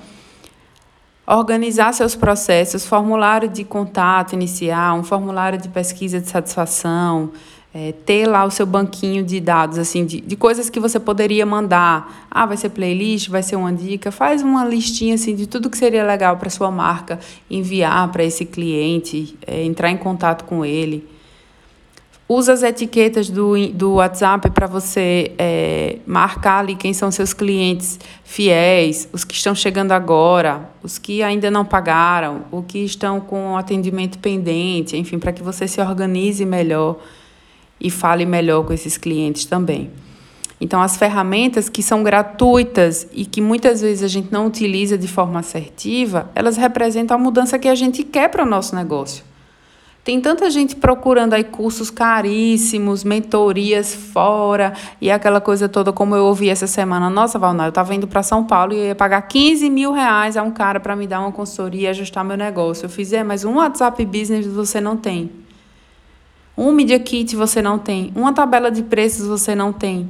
organizar 1.38 1.94
seus 1.94 2.16
processos, 2.16 2.86
formulário 2.86 3.48
de 3.48 3.64
contato 3.64 4.34
inicial, 4.34 4.98
um 4.98 5.04
formulário 5.04 5.60
de 5.60 5.70
pesquisa 5.70 6.20
de 6.20 6.28
satisfação, 6.28 7.32
é, 7.72 7.92
ter 8.04 8.26
lá 8.26 8.44
o 8.46 8.50
seu 8.50 8.66
banquinho 8.66 9.24
de 9.24 9.40
dados, 9.40 9.78
assim, 9.78 10.04
de, 10.04 10.22
de 10.22 10.36
coisas 10.36 10.72
que 10.72 10.80
você 10.80 11.00
poderia 11.00 11.46
mandar. 11.46 12.28
Ah, 12.32 12.48
vai 12.48 12.58
ser 12.58 12.70
playlist, 12.70 13.30
vai 13.30 13.44
ser 13.44 13.58
uma 13.58 13.72
dica. 13.72 14.12
Faz 14.12 14.42
uma 14.42 14.66
listinha 14.66 15.14
assim 15.14 15.36
de 15.36 15.46
tudo 15.46 15.70
que 15.70 15.78
seria 15.78 16.04
legal 16.04 16.38
para 16.38 16.50
sua 16.50 16.72
marca 16.72 17.20
enviar 17.48 18.12
para 18.12 18.24
esse 18.24 18.44
cliente, 18.44 19.38
é, 19.46 19.64
entrar 19.64 19.92
em 19.92 19.98
contato 19.98 20.46
com 20.46 20.66
ele. 20.66 21.08
Usa 22.32 22.54
as 22.54 22.62
etiquetas 22.62 23.28
do, 23.28 23.56
do 23.70 23.94
WhatsApp 23.94 24.52
para 24.52 24.68
você 24.68 25.32
é, 25.36 25.98
marcar 26.06 26.60
ali 26.60 26.76
quem 26.76 26.94
são 26.94 27.10
seus 27.10 27.34
clientes 27.34 28.00
fiéis, 28.24 29.10
os 29.12 29.24
que 29.24 29.34
estão 29.34 29.56
chegando 29.56 29.94
agora, 29.94 30.70
os 30.84 31.00
que 31.00 31.24
ainda 31.24 31.50
não 31.50 31.66
pagaram, 31.66 32.44
os 32.52 32.64
que 32.68 32.86
estão 32.86 33.20
com 33.20 33.58
atendimento 33.58 34.20
pendente, 34.20 34.96
enfim, 34.96 35.18
para 35.18 35.34
que 35.34 35.42
você 35.42 35.68
se 35.68 35.82
organize 35.82 36.46
melhor 36.46 36.98
e 37.82 37.90
fale 37.90 38.28
melhor 38.28 38.64
com 38.64 38.74
esses 38.74 38.96
clientes 38.96 39.46
também. 39.46 39.90
Então, 40.62 40.84
as 40.84 40.98
ferramentas 40.98 41.68
que 41.68 41.82
são 41.82 42.04
gratuitas 42.04 43.08
e 43.12 43.26
que 43.26 43.42
muitas 43.42 43.82
vezes 43.82 44.04
a 44.04 44.08
gente 44.08 44.32
não 44.32 44.46
utiliza 44.46 45.00
de 45.00 45.08
forma 45.08 45.40
assertiva, 45.40 46.30
elas 46.36 46.58
representam 46.58 47.18
a 47.18 47.20
mudança 47.20 47.58
que 47.58 47.68
a 47.68 47.74
gente 47.74 48.04
quer 48.04 48.30
para 48.30 48.44
o 48.44 48.46
nosso 48.46 48.76
negócio. 48.76 49.29
Tem 50.10 50.20
tanta 50.20 50.50
gente 50.50 50.76
procurando 50.76 51.36
aí 51.36 51.44
cursos 51.44 51.92
caríssimos, 51.92 53.04
mentorias 53.04 53.94
fora 53.94 54.74
e 55.00 55.12
aquela 55.12 55.40
coisa 55.40 55.70
toda, 55.70 55.94
como 55.94 56.16
eu 56.16 56.26
ouvi 56.26 56.50
essa 56.50 56.66
semana. 56.66 57.12
Nossa, 57.12 57.38
Valnar, 57.38 57.68
eu 57.68 57.70
estava 57.70 57.94
indo 57.94 58.08
para 58.08 58.24
São 58.24 58.44
Paulo 58.44 58.74
e 58.74 58.88
ia 58.88 58.96
pagar 58.96 59.22
15 59.22 59.70
mil 59.70 59.92
reais 59.92 60.36
a 60.36 60.42
um 60.42 60.50
cara 60.50 60.80
para 60.80 60.96
me 60.96 61.06
dar 61.06 61.20
uma 61.20 61.32
consultoria 61.32 61.82
e 61.82 61.88
ajustar 61.90 62.26
meu 62.26 62.36
negócio. 62.36 62.86
Eu 62.86 62.90
fiz, 62.90 63.14
é, 63.14 63.24
mas 63.24 63.46
um 63.46 63.58
WhatsApp 63.58 64.04
Business 64.04 64.48
você 64.48 64.82
não 64.82 64.98
tem. 64.98 65.30
Um 66.58 66.72
Media 66.72 67.00
Kit 67.00 67.36
você 67.36 67.62
não 67.62 67.78
tem. 67.78 68.12
Uma 68.16 68.34
tabela 68.34 68.72
de 68.72 68.82
preços 68.82 69.28
você 69.28 69.54
não 69.54 69.72
tem. 69.72 70.10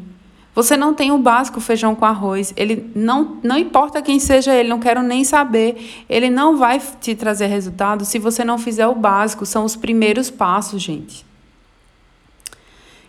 Você 0.55 0.75
não 0.75 0.93
tem 0.93 1.11
o 1.11 1.17
básico 1.17 1.61
feijão 1.61 1.95
com 1.95 2.05
arroz. 2.05 2.53
Ele 2.57 2.91
não, 2.95 3.37
não 3.43 3.57
importa 3.57 4.01
quem 4.01 4.19
seja 4.19 4.53
ele, 4.53 4.69
não 4.69 4.79
quero 4.79 5.01
nem 5.01 5.23
saber. 5.23 6.05
Ele 6.09 6.29
não 6.29 6.57
vai 6.57 6.81
te 6.99 7.15
trazer 7.15 7.47
resultado 7.47 8.03
se 8.03 8.19
você 8.19 8.43
não 8.43 8.57
fizer 8.57 8.87
o 8.87 8.95
básico. 8.95 9.45
São 9.45 9.63
os 9.63 9.75
primeiros 9.75 10.29
passos, 10.29 10.81
gente. 10.81 11.28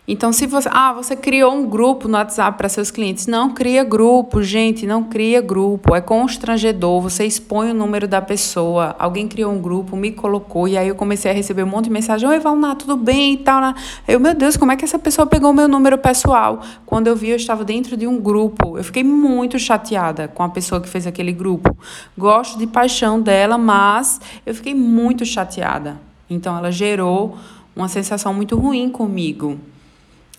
Então, 0.09 0.33
se 0.33 0.47
você. 0.47 0.69
Ah, 0.73 0.93
você 0.93 1.15
criou 1.15 1.53
um 1.55 1.69
grupo 1.69 2.09
no 2.09 2.15
WhatsApp 2.15 2.59
para 2.59 2.69
seus 2.69 2.91
clientes. 2.91 3.27
Não 3.27 3.55
cria 3.55 3.85
grupo, 3.85 4.43
gente, 4.43 4.87
não 4.87 5.05
cria 5.05 5.41
grupo. 5.41 5.95
É 5.95 6.01
constrangedor. 6.01 7.01
Você 7.03 7.25
expõe 7.25 7.71
o 7.71 7.75
número 7.75 8.09
da 8.09 8.21
pessoa. 8.21 8.97
Alguém 8.99 9.29
criou 9.29 9.53
um 9.53 9.61
grupo, 9.61 9.97
me 9.97 10.11
colocou, 10.11 10.67
e 10.67 10.77
aí 10.77 10.89
eu 10.89 10.95
comecei 10.95 11.31
a 11.31 11.35
receber 11.35 11.63
um 11.63 11.67
monte 11.67 11.85
de 11.85 11.91
mensagem: 11.91 12.29
Oi, 12.29 12.41
Valná, 12.41 12.75
tudo 12.75 12.97
bem 12.97 13.35
e 13.35 13.37
tal. 13.37 13.61
Né? 13.61 13.75
Eu, 14.09 14.19
meu 14.19 14.35
Deus, 14.35 14.57
como 14.57 14.73
é 14.73 14.77
que 14.77 14.85
essa 14.85 14.99
pessoa 14.99 15.27
pegou 15.27 15.51
o 15.51 15.55
meu 15.55 15.69
número 15.69 15.97
pessoal? 15.99 16.61
Quando 16.85 17.07
eu 17.07 17.15
vi, 17.15 17.31
eu 17.31 17.37
estava 17.37 17.65
dentro 17.65 17.97
de 17.97 18.07
um 18.07 18.19
grupo. 18.19 18.79
Eu 18.79 18.83
fiquei 18.83 19.05
muito 19.05 19.59
chateada 19.59 20.27
com 20.27 20.43
a 20.43 20.49
pessoa 20.49 20.81
que 20.81 20.89
fez 20.89 21.07
aquele 21.07 21.33
grupo. 21.33 21.77
Gosto 22.19 22.59
de 22.59 22.67
paixão 22.67 23.21
dela, 23.21 23.57
mas 23.57 24.21
eu 24.45 24.55
fiquei 24.55 24.75
muito 24.75 25.25
chateada. 25.25 26.01
Então, 26.29 26.57
ela 26.57 26.73
gerou 26.73 27.37
uma 27.77 27.89
sensação 27.89 28.35
muito 28.35 28.57
ruim 28.57 28.91
comigo. 28.91 29.59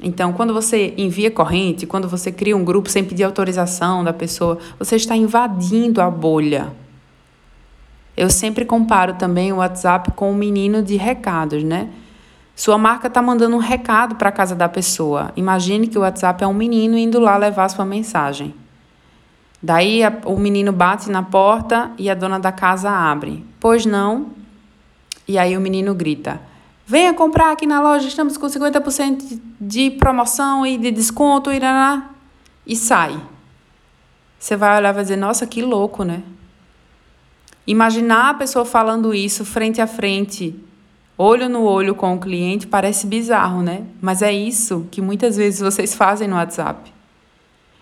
Então, 0.02 0.34
quando 0.34 0.54
você 0.54 0.94
envia 0.98 1.30
corrente, 1.30 1.86
quando 1.86 2.10
você 2.10 2.32
cria 2.32 2.58
um 2.58 2.66
grupo 2.66 2.90
sem 2.90 3.04
pedir 3.04 3.24
autorização 3.24 4.04
da 4.04 4.12
pessoa, 4.12 4.58
você 4.80 4.96
está 4.96 5.16
invadindo 5.16 6.02
a 6.02 6.10
bolha. 6.10 6.74
Eu 8.18 8.30
sempre 8.30 8.66
comparo 8.66 9.14
também 9.14 9.54
o 9.54 9.58
WhatsApp 9.58 10.12
com 10.12 10.32
um 10.32 10.36
menino 10.36 10.82
de 10.82 10.96
recados, 10.98 11.64
né? 11.64 11.90
Sua 12.56 12.78
marca 12.78 13.08
está 13.08 13.22
mandando 13.22 13.56
um 13.56 13.60
recado 13.60 14.16
para 14.16 14.30
a 14.30 14.32
casa 14.32 14.56
da 14.56 14.68
pessoa. 14.68 15.32
Imagine 15.36 15.88
que 15.88 15.98
o 15.98 16.02
WhatsApp 16.02 16.44
é 16.44 16.48
um 16.48 16.54
menino 16.54 16.98
indo 16.98 17.20
lá 17.20 17.38
levar 17.38 17.70
sua 17.70 17.86
mensagem. 17.86 18.54
Daí 19.64 20.04
a, 20.04 20.12
o 20.26 20.38
menino 20.38 20.72
bate 20.72 21.10
na 21.10 21.22
porta 21.22 21.92
e 21.98 22.10
a 22.10 22.16
dona 22.16 22.40
da 22.40 22.52
casa 22.52 22.90
abre. 22.90 23.46
Pois 23.60 23.86
não? 23.86 24.28
E 25.28 25.38
aí 25.38 25.56
o 25.56 25.62
menino 25.62 25.94
grita: 25.94 26.42
Venha 26.92 27.14
comprar 27.14 27.54
aqui 27.54 27.66
na 27.66 27.82
loja, 27.82 28.06
estamos 28.06 28.36
com 28.36 28.48
50% 28.48 29.40
de 29.62 29.92
promoção 29.92 30.66
e 30.66 30.78
de 30.78 30.92
desconto, 30.92 31.50
e 32.68 32.76
sai. 32.76 33.18
Você 34.38 34.58
vai 34.58 34.78
olhar 34.78 34.90
e 34.90 34.94
vai 34.96 35.02
dizer, 35.02 35.16
nossa, 35.16 35.48
que 35.48 35.62
louco, 35.62 36.04
né? 36.04 36.22
Imaginar 37.66 38.32
a 38.32 38.34
pessoa 38.34 38.66
falando 38.66 39.14
isso 39.14 39.46
frente 39.46 39.80
a 39.80 39.88
frente, 39.88 40.54
olho 41.18 41.48
no 41.48 41.64
olho 41.64 41.96
com 41.96 42.14
o 42.14 42.20
cliente, 42.20 42.68
parece 42.68 43.08
bizarro, 43.08 43.62
né? 43.62 43.84
Mas 44.02 44.22
é 44.22 44.34
isso 44.34 44.86
que 44.92 45.02
muitas 45.02 45.38
vezes 45.38 45.62
vocês 45.62 45.96
fazem 45.96 46.28
no 46.28 46.36
WhatsApp. 46.36 46.92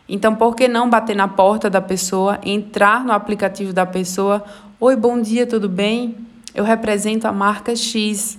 Então, 0.07 0.35
por 0.35 0.55
que 0.55 0.67
não 0.67 0.87
bater 0.87 1.15
na 1.15 1.27
porta 1.27 1.67
da 1.67 1.81
pessoa, 1.81 2.37
entrar 2.43 3.03
no 3.03 3.11
aplicativo 3.11 3.73
da 3.73 3.87
pessoa? 3.87 4.45
Oi, 4.79 4.95
bom 4.95 5.19
dia, 5.19 5.47
tudo 5.47 5.67
bem? 5.67 6.15
Eu 6.53 6.63
represento 6.63 7.27
a 7.27 7.31
marca 7.31 7.75
X. 7.75 8.37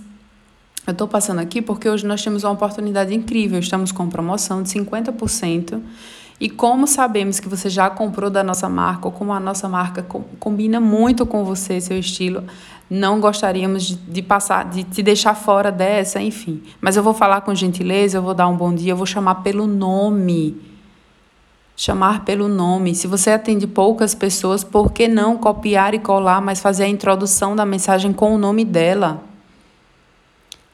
Eu 0.85 0.93
estou 0.93 1.07
passando 1.07 1.39
aqui 1.39 1.61
porque 1.61 1.87
hoje 1.87 2.05
nós 2.05 2.23
temos 2.23 2.43
uma 2.43 2.53
oportunidade 2.53 3.13
incrível. 3.13 3.59
Estamos 3.59 3.91
com 3.91 4.09
promoção 4.09 4.63
de 4.63 4.69
50%. 4.69 5.79
E 6.39 6.49
como 6.49 6.87
sabemos 6.87 7.39
que 7.39 7.47
você 7.47 7.69
já 7.69 7.87
comprou 7.87 8.27
da 8.27 8.43
nossa 8.43 8.67
marca, 8.67 9.07
ou 9.07 9.11
como 9.11 9.31
a 9.31 9.39
nossa 9.39 9.69
marca 9.69 10.03
combina 10.39 10.79
muito 10.79 11.23
com 11.23 11.45
você, 11.45 11.79
seu 11.79 11.99
estilo, 11.99 12.43
não 12.89 13.21
gostaríamos 13.21 13.83
de, 13.83 13.95
de, 13.95 14.21
passar, 14.23 14.65
de 14.65 14.83
te 14.83 15.03
deixar 15.03 15.35
fora 15.35 15.71
dessa, 15.71 16.19
enfim. 16.19 16.63
Mas 16.81 16.97
eu 16.97 17.03
vou 17.03 17.13
falar 17.13 17.41
com 17.41 17.53
gentileza, 17.53 18.17
eu 18.17 18.23
vou 18.23 18.33
dar 18.33 18.47
um 18.47 18.57
bom 18.57 18.73
dia, 18.73 18.93
eu 18.93 18.97
vou 18.97 19.05
chamar 19.05 19.35
pelo 19.35 19.67
nome. 19.67 20.59
Chamar 21.77 22.25
pelo 22.25 22.47
nome. 22.47 22.95
Se 22.95 23.05
você 23.05 23.29
atende 23.29 23.67
poucas 23.67 24.15
pessoas, 24.15 24.63
por 24.63 24.91
que 24.91 25.07
não 25.07 25.37
copiar 25.37 25.93
e 25.93 25.99
colar, 25.99 26.41
mas 26.41 26.59
fazer 26.59 26.85
a 26.85 26.89
introdução 26.89 27.55
da 27.55 27.67
mensagem 27.67 28.11
com 28.11 28.33
o 28.33 28.37
nome 28.39 28.65
dela? 28.65 29.30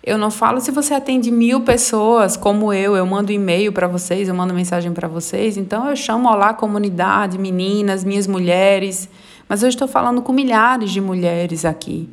Eu 0.08 0.18
não 0.18 0.32
falo 0.32 0.62
se 0.62 0.72
você 0.72 0.94
atende 0.94 1.30
mil 1.30 1.60
pessoas, 1.66 2.38
como 2.38 2.72
eu, 2.72 2.96
eu 2.96 3.06
mando 3.06 3.30
e-mail 3.30 3.74
para 3.74 3.90
vocês, 3.90 4.30
eu 4.30 4.34
mando 4.34 4.54
mensagem 4.54 4.94
para 4.94 5.06
vocês. 5.06 5.58
Então 5.58 5.90
eu 5.90 5.98
chamo 5.98 6.34
lá 6.34 6.54
comunidade, 6.54 7.38
meninas, 7.38 8.06
minhas 8.06 8.26
mulheres. 8.26 9.10
Mas 9.50 9.64
eu 9.64 9.68
estou 9.68 9.86
falando 9.86 10.22
com 10.22 10.32
milhares 10.32 10.92
de 10.92 11.02
mulheres 11.02 11.66
aqui. 11.66 12.10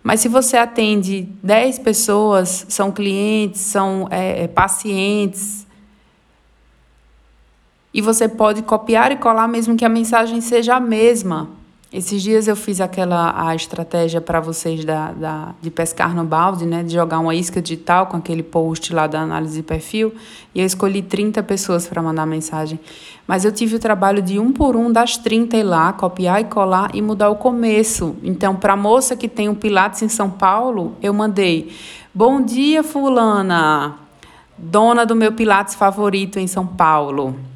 Mas 0.00 0.20
se 0.20 0.28
você 0.28 0.56
atende 0.56 1.28
10 1.42 1.80
pessoas, 1.80 2.64
são 2.68 2.92
clientes, 2.92 3.62
são 3.62 4.06
é, 4.12 4.44
é, 4.44 4.46
pacientes, 4.46 5.66
e 7.92 8.00
você 8.00 8.28
pode 8.28 8.62
copiar 8.62 9.10
e 9.10 9.16
colar 9.16 9.48
mesmo 9.48 9.76
que 9.76 9.84
a 9.84 9.88
mensagem 9.88 10.40
seja 10.40 10.76
a 10.76 10.80
mesma. 10.80 11.50
Esses 11.92 12.22
dias 12.22 12.48
eu 12.48 12.56
fiz 12.56 12.80
aquela 12.80 13.34
a 13.36 13.54
estratégia 13.54 14.18
para 14.18 14.40
vocês 14.40 14.82
da, 14.82 15.12
da, 15.12 15.54
de 15.60 15.70
pescar 15.70 16.16
no 16.16 16.24
balde, 16.24 16.64
né? 16.64 16.82
De 16.82 16.94
jogar 16.94 17.18
uma 17.18 17.34
isca 17.34 17.60
digital 17.60 18.06
com 18.06 18.16
aquele 18.16 18.42
post 18.42 18.94
lá 18.94 19.06
da 19.06 19.20
análise 19.20 19.56
de 19.56 19.62
perfil. 19.62 20.14
E 20.54 20.60
eu 20.60 20.64
escolhi 20.64 21.02
30 21.02 21.42
pessoas 21.42 21.86
para 21.86 22.00
mandar 22.00 22.24
mensagem. 22.24 22.80
Mas 23.26 23.44
eu 23.44 23.52
tive 23.52 23.76
o 23.76 23.78
trabalho 23.78 24.22
de 24.22 24.38
um 24.38 24.52
por 24.52 24.74
um 24.74 24.90
das 24.90 25.18
30 25.18 25.58
ir 25.58 25.62
lá, 25.64 25.92
copiar 25.92 26.40
e 26.40 26.44
colar 26.44 26.90
e 26.94 27.02
mudar 27.02 27.28
o 27.28 27.36
começo. 27.36 28.16
Então, 28.22 28.56
para 28.56 28.72
a 28.72 28.76
moça 28.76 29.14
que 29.14 29.28
tem 29.28 29.50
um 29.50 29.54
Pilates 29.54 30.00
em 30.00 30.08
São 30.08 30.30
Paulo, 30.30 30.96
eu 31.02 31.12
mandei: 31.12 31.76
Bom 32.14 32.40
dia, 32.40 32.82
Fulana, 32.82 33.96
dona 34.56 35.04
do 35.04 35.14
meu 35.14 35.32
Pilates 35.32 35.74
favorito 35.74 36.38
em 36.38 36.46
São 36.46 36.66
Paulo. 36.66 37.51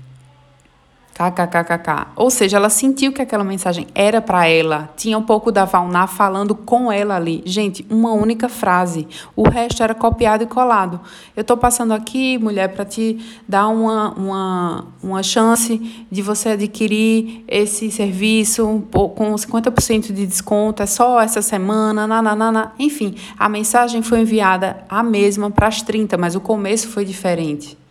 KKKKK. 1.17 2.09
Ou 2.15 2.29
seja, 2.29 2.59
ela 2.59 2.69
sentiu 2.69 3.11
que 3.11 3.23
aquela 3.23 3.43
mensagem 3.43 3.87
era 3.95 4.21
para 4.21 4.47
ela. 4.47 4.91
Tinha 4.97 5.17
um 5.17 5.23
pouco 5.23 5.51
da 5.51 5.65
Valná 5.65 6.07
falando 6.07 6.55
com 6.55 6.93
ela 6.93 7.17
ali. 7.17 7.43
Gente, 7.47 7.87
uma 7.89 8.13
única 8.13 8.51
frase. 8.51 9.09
O 9.35 9.49
resto 9.49 9.83
era 9.83 9.95
copiado 9.95 10.45
e 10.45 10.47
colado. 10.47 11.01
Eu 11.35 11.41
estou 11.41 11.57
passando 11.57 11.95
aqui, 11.95 12.37
mulher, 12.37 12.69
para 12.75 12.85
te 12.85 13.19
dar 13.49 13.69
uma, 13.69 14.13
uma, 14.13 14.85
uma 15.03 15.23
chance 15.23 16.05
de 16.13 16.21
você 16.21 16.51
adquirir 16.51 17.43
esse 17.49 17.91
serviço 17.91 18.85
com 18.93 19.35
50% 19.35 20.13
de 20.13 20.27
desconto. 20.27 20.83
É 20.83 20.87
só 20.87 21.19
essa 21.23 21.41
semana. 21.41 22.07
Nananana. 22.07 22.73
Enfim, 22.79 23.15
a 23.39 23.49
mensagem 23.49 24.03
foi 24.03 24.21
enviada 24.21 24.85
a 24.87 25.03
mesma 25.03 25.51
para 25.51 25.69
as 25.69 25.81
30, 25.81 26.19
mas 26.19 26.35
o 26.35 26.41
começo 26.41 26.89
foi 26.89 27.07
diferente. 27.07 27.86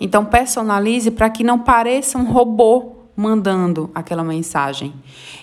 Então, 0.00 0.24
personalize 0.24 1.10
para 1.10 1.28
que 1.30 1.42
não 1.42 1.58
pareça 1.58 2.18
um 2.18 2.24
robô 2.24 2.98
mandando 3.18 3.90
aquela 3.92 4.22
mensagem. 4.22 4.94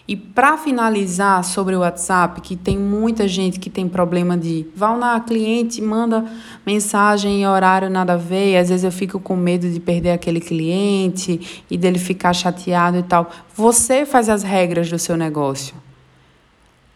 E 0.07 0.15
para 0.15 0.57
finalizar 0.57 1.43
sobre 1.43 1.75
o 1.75 1.79
WhatsApp, 1.79 2.39
que 2.39 2.55
tem 2.55 2.77
muita 2.77 3.27
gente 3.27 3.59
que 3.59 3.69
tem 3.69 3.89
problema 3.89 4.37
de 4.37 4.65
vá 4.73 4.95
na 4.95 5.19
cliente, 5.19 5.81
manda 5.81 6.23
mensagem 6.65 7.41
em 7.41 7.45
horário 7.45 7.89
nada 7.89 8.13
a 8.13 8.17
ver, 8.17 8.55
às 8.55 8.69
vezes 8.69 8.85
eu 8.85 8.93
fico 8.93 9.19
com 9.19 9.35
medo 9.35 9.69
de 9.69 9.81
perder 9.81 10.11
aquele 10.11 10.39
cliente 10.39 11.63
e 11.69 11.77
dele 11.77 11.99
ficar 11.99 12.31
chateado 12.31 12.97
e 12.97 13.03
tal. 13.03 13.29
Você 13.53 14.05
faz 14.05 14.29
as 14.29 14.41
regras 14.41 14.89
do 14.89 14.97
seu 14.97 15.17
negócio. 15.17 15.75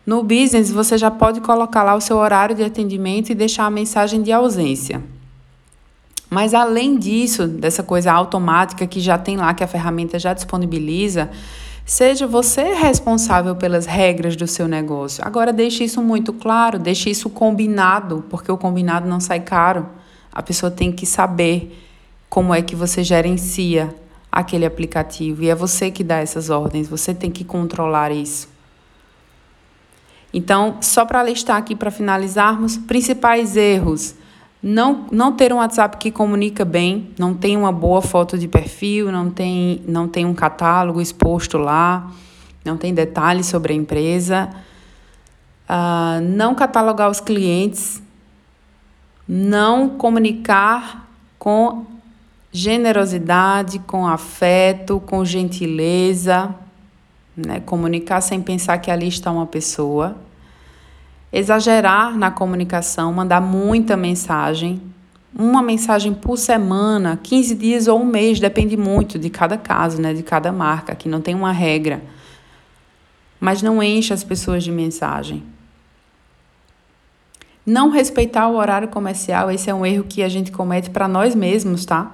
No 0.06 0.24
business, 0.24 0.72
você 0.72 0.98
já 0.98 1.12
pode 1.12 1.42
colocar 1.42 1.84
lá 1.84 1.94
o 1.94 2.00
seu 2.00 2.16
horário 2.16 2.56
de 2.56 2.64
atendimento 2.64 3.32
e 3.32 3.36
deixar 3.36 3.66
a 3.66 3.70
mensagem 3.70 4.22
de 4.22 4.32
ausência. 4.32 5.04
Mas 6.30 6.54
além 6.54 6.98
disso, 6.98 7.48
dessa 7.48 7.82
coisa 7.82 8.12
automática 8.12 8.86
que 8.86 9.00
já 9.00 9.18
tem 9.18 9.36
lá, 9.36 9.54
que 9.54 9.64
a 9.64 9.68
ferramenta 9.68 10.20
já 10.20 10.34
disponibiliza, 10.34 11.30
seja 11.84 12.28
você 12.28 12.76
responsável 12.76 13.56
pelas 13.56 13.88
regras 13.88 14.36
do 14.36 14.46
seu 14.46 14.68
negócio. 14.68 15.26
Agora 15.26 15.52
deixe 15.52 15.84
isso 15.84 16.04
muito 16.04 16.32
claro, 16.32 16.78
deixe 16.78 17.10
isso 17.10 17.30
combinado, 17.32 18.24
porque 18.30 18.52
o 18.52 18.58
combinado 18.58 19.08
não 19.08 19.20
sai 19.20 19.40
caro. 19.40 19.88
A 20.32 20.44
pessoa 20.44 20.70
tem 20.70 20.92
que 20.92 21.06
saber 21.06 21.76
como 22.30 22.54
é 22.54 22.62
que 22.62 22.76
você 22.76 23.04
gerencia 23.04 23.94
aquele 24.32 24.68
aplicativo 24.68 25.42
e 25.42 25.50
é 25.50 25.56
você 25.56 25.90
que 25.90 26.04
dá 26.04 26.18
essas 26.18 26.52
ordens, 26.52 26.88
você 26.88 27.12
tem 27.12 27.32
que 27.32 27.44
controlar 27.44 28.12
isso. 28.12 28.48
Então, 30.32 30.78
só 30.80 31.06
para 31.06 31.24
listar 31.24 31.58
aqui 31.58 31.76
para 31.76 31.90
finalizarmos, 31.90 32.78
principais 32.78 33.58
erros 33.58 34.14
não, 34.62 35.06
não 35.10 35.32
ter 35.32 35.54
um 35.54 35.58
WhatsApp 35.58 35.98
que 35.98 36.12
comunica 36.12 36.66
bem, 36.66 37.12
não 37.18 37.34
tem 37.34 37.56
uma 37.56 37.72
boa 37.72 38.02
foto 38.02 38.38
de 38.38 38.48
perfil, 38.48 39.12
não 39.12 39.30
tem, 39.30 39.82
não 39.88 40.08
tem 40.08 40.26
um 40.26 40.34
catálogo 40.34 41.00
exposto 41.00 41.58
lá, 41.58 42.12
não 42.66 42.76
tem 42.76 42.94
detalhes 42.94 43.46
sobre 43.46 43.72
a 43.72 43.76
empresa, 43.76 44.50
uh, 45.70 46.22
não 46.22 46.54
catalogar 46.54 47.10
os 47.10 47.22
clientes, 47.22 48.04
não 49.26 49.90
comunicar 49.90 51.08
com 51.38 51.86
generosidade, 52.52 53.80
com 53.80 54.06
afeto, 54.06 55.00
com 55.00 55.24
gentileza, 55.24 56.54
né? 57.38 57.62
comunicar 57.62 58.20
sem 58.20 58.42
pensar 58.42 58.78
que 58.80 58.92
ali 58.92 59.08
está 59.08 59.32
uma 59.32 59.46
pessoa 59.46 60.18
exagerar 61.32 62.18
na 62.18 62.32
comunicação, 62.32 63.14
mandar 63.14 63.42
muita 63.42 63.96
mensagem, 63.96 64.82
uma 65.34 65.62
mensagem 65.62 66.14
por 66.14 66.38
semana, 66.38 67.20
15 67.22 67.56
dias 67.56 67.88
ou 67.88 68.02
um 68.02 68.06
mês, 68.06 68.40
depende 68.40 68.76
muito 68.76 69.20
de 69.20 69.30
cada 69.30 69.58
caso, 69.58 70.02
né, 70.02 70.14
de 70.14 70.24
cada 70.24 70.52
marca, 70.52 70.96
que 70.96 71.08
não 71.08 71.22
tem 71.22 71.36
uma 71.36 71.52
regra. 71.52 72.02
Mas 73.40 73.62
não 73.62 73.82
enche 73.82 74.14
as 74.14 74.24
pessoas 74.24 74.64
de 74.64 74.72
mensagem. 74.72 75.44
Não 77.66 77.90
respeitar 77.90 78.48
o 78.48 78.56
horário 78.56 78.88
comercial, 78.88 79.52
esse 79.52 79.70
é 79.70 79.74
um 79.74 79.86
erro 79.86 80.04
que 80.04 80.24
a 80.24 80.30
gente 80.30 80.52
comete 80.52 80.90
para 80.90 81.08
nós 81.08 81.36
mesmos, 81.36 81.86
tá? 81.86 82.12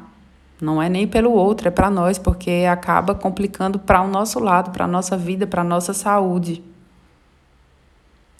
Não 0.60 0.82
é 0.82 0.90
nem 0.90 1.08
pelo 1.08 1.32
outro, 1.32 1.68
é 1.68 1.72
para 1.72 1.90
nós, 1.90 2.18
porque 2.18 2.66
acaba 2.70 3.16
complicando 3.16 3.80
para 3.80 4.02
o 4.02 4.08
nosso 4.08 4.40
lado, 4.40 4.72
para 4.72 4.86
a 4.86 4.88
nossa 4.88 5.18
vida, 5.18 5.48
para 5.48 5.62
a 5.62 5.66
nossa 5.66 5.94
saúde. 5.94 6.62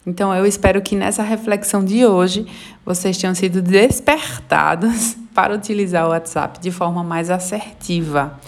Então, 0.06 0.34
eu 0.36 0.46
espero 0.46 0.82
que 0.82 0.96
nessa 0.96 1.24
reflexão 1.24 1.84
de 1.84 2.06
hoje 2.06 2.46
vocês 2.86 3.18
tenham 3.18 3.34
sido 3.34 3.62
despertados 3.62 5.18
para 5.34 5.54
utilizar 5.54 6.06
o 6.06 6.10
WhatsApp 6.10 6.60
de 6.60 6.72
forma 6.72 7.04
mais 7.04 7.30
assertiva. 7.30 8.40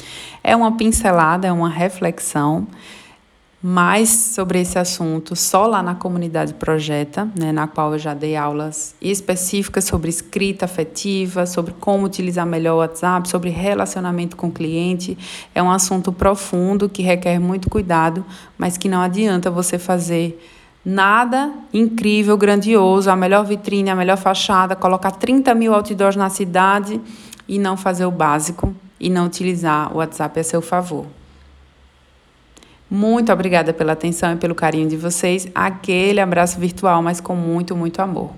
É 0.43 0.55
uma 0.55 0.77
pincelada, 0.77 1.47
é 1.47 1.51
uma 1.51 1.69
reflexão 1.69 2.67
mais 3.61 4.09
sobre 4.09 4.61
esse 4.61 4.77
assunto 4.77 5.35
só 5.35 5.65
lá 5.65 5.81
na 5.81 5.95
comunidade 5.95 6.53
Projeta, 6.53 7.27
né, 7.37 7.51
na 7.51 7.67
qual 7.67 7.93
eu 7.93 7.99
já 7.99 8.13
dei 8.13 8.35
aulas 8.35 8.95
específicas 9.01 9.83
sobre 9.83 10.09
escrita 10.09 10.65
afetiva, 10.65 11.45
sobre 11.47 11.73
como 11.73 12.05
utilizar 12.05 12.45
melhor 12.45 12.75
o 12.75 12.77
WhatsApp, 12.77 13.27
sobre 13.27 13.49
relacionamento 13.49 14.37
com 14.37 14.47
o 14.47 14.51
cliente. 14.51 15.17
É 15.55 15.61
um 15.61 15.71
assunto 15.71 16.13
profundo 16.13 16.87
que 16.87 17.01
requer 17.01 17.39
muito 17.39 17.67
cuidado, 17.67 18.23
mas 18.57 18.77
que 18.77 18.87
não 18.87 19.01
adianta 19.01 19.49
você 19.49 19.79
fazer 19.79 20.39
Nada 20.89 21.51
incrível, 21.73 22.37
grandioso, 22.37 23.11
a 23.11 23.15
melhor 23.15 23.43
vitrine, 23.43 23.89
a 23.89 23.95
melhor 23.95 24.15
fachada, 24.15 24.73
colocar 24.73 25.11
30 25.11 25.53
mil 25.53 25.73
outdoors 25.73 26.15
na 26.15 26.29
cidade 26.29 27.01
e 27.45 27.59
não 27.59 27.75
fazer 27.75 28.05
o 28.05 28.11
básico 28.11 28.73
e 28.97 29.09
não 29.09 29.25
utilizar 29.25 29.91
o 29.93 29.97
WhatsApp 29.97 30.39
a 30.39 30.43
seu 30.45 30.61
favor. 30.61 31.05
Muito 32.89 33.33
obrigada 33.33 33.73
pela 33.73 33.91
atenção 33.91 34.31
e 34.31 34.37
pelo 34.37 34.55
carinho 34.55 34.87
de 34.87 34.95
vocês. 34.95 35.45
Aquele 35.53 36.21
abraço 36.21 36.57
virtual, 36.57 37.03
mas 37.03 37.19
com 37.19 37.35
muito, 37.35 37.75
muito 37.75 38.01
amor. 38.01 38.31